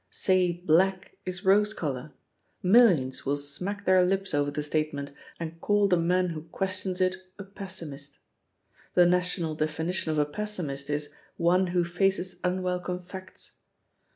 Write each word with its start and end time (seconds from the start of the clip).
Say 0.09 0.53
black 0.65 1.15
is 1.27 1.45
rose 1.45 1.75
colour. 1.75 2.13
Millions 2.63 3.23
will 3.23 3.37
smack 3.37 3.85
their 3.85 4.03
lips 4.03 4.33
over 4.33 4.49
the 4.49 4.63
statement, 4.63 5.11
and 5.39 5.61
call 5.61 5.87
the 5.87 5.95
man 5.95 6.29
who 6.29 6.45
questions 6.45 6.99
it 6.99 7.17
a 7.37 7.43
'pessimist.' 7.43 8.17
The 8.95 9.05
national 9.05 9.53
defi 9.53 9.83
nition 9.83 10.07
of 10.07 10.17
a 10.17 10.25
'pessimist' 10.25 10.89
is 10.89 11.13
*One 11.37 11.67
who 11.67 11.85
faces 11.85 12.39
unwel 12.43 12.83
come 12.83 13.03
facts.' 13.03 13.51